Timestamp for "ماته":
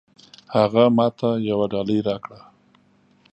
0.97-1.29